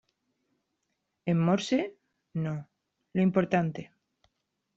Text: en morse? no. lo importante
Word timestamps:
en 1.25 1.39
morse? 1.39 1.95
no. 2.33 2.67
lo 3.13 3.21
importante 3.21 3.91